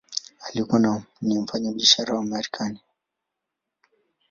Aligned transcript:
Alikuwa 0.41 1.03
ni 1.21 1.39
mfanyabiashara 1.39 2.15
wa 2.15 2.23
Marekani. 2.23 2.79